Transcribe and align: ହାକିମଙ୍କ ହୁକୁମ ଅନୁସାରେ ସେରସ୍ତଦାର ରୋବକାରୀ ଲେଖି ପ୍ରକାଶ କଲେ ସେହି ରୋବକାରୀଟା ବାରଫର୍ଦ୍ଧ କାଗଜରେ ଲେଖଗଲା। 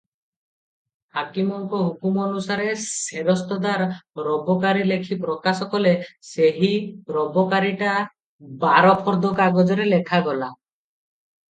ହାକିମଙ୍କ 1.17 1.81
ହୁକୁମ 1.87 2.23
ଅନୁସାରେ 2.27 2.65
ସେରସ୍ତଦାର 2.85 3.87
ରୋବକାରୀ 4.29 4.89
ଲେଖି 4.93 5.19
ପ୍ରକାଶ 5.27 5.69
କଲେ 5.75 5.93
ସେହି 6.31 6.73
ରୋବକାରୀଟା 7.19 7.95
ବାରଫର୍ଦ୍ଧ 8.67 9.35
କାଗଜରେ 9.45 9.89
ଲେଖଗଲା। 9.95 10.53